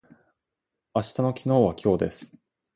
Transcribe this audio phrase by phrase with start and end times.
[0.95, 2.35] 明日の昨日は今日です。